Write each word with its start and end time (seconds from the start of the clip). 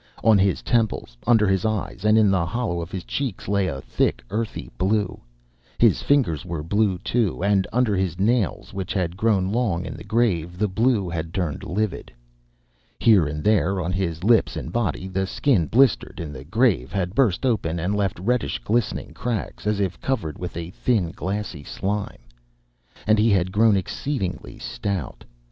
On 0.23 0.39
his 0.39 0.63
temples, 0.63 1.15
under 1.27 1.47
his 1.47 1.63
eyes, 1.63 2.05
and 2.05 2.17
in 2.17 2.31
the 2.31 2.43
hollow 2.43 2.81
of 2.81 2.89
his 2.89 3.03
cheek 3.03 3.47
lay 3.47 3.67
a 3.67 3.79
thick, 3.81 4.23
earthy 4.31 4.71
blue. 4.79 5.21
His 5.77 6.01
fingers 6.01 6.43
were 6.43 6.63
blue, 6.63 6.97
too, 6.97 7.43
and 7.43 7.67
under 7.71 7.95
his 7.95 8.17
nails, 8.19 8.73
which 8.73 8.93
had 8.95 9.15
grown 9.15 9.51
long 9.51 9.85
in 9.85 9.93
the 9.95 10.03
grave, 10.03 10.57
the 10.57 10.67
blue 10.67 11.07
had 11.07 11.35
turned 11.35 11.63
livid. 11.63 12.11
Here 12.97 13.27
and 13.27 13.43
there 13.43 13.79
on 13.79 13.91
his 13.91 14.23
lips 14.23 14.55
and 14.57 14.73
body, 14.73 15.07
the 15.07 15.27
skin, 15.27 15.67
blistered 15.67 16.19
in 16.19 16.33
the 16.33 16.45
grave, 16.45 16.91
had 16.91 17.13
burst 17.13 17.45
open 17.45 17.79
and 17.79 17.93
left 17.95 18.17
reddish 18.19 18.57
glistening 18.57 19.13
cracks, 19.13 19.67
as 19.67 19.79
if 19.79 20.01
covered 20.01 20.39
with 20.39 20.57
a 20.57 20.71
thin, 20.71 21.11
glassy 21.11 21.63
slime. 21.63 22.23
And 23.05 23.19
he 23.19 23.29
had 23.29 23.51
grown 23.51 23.77
exceedingly 23.77 24.57
stout. 24.57 25.25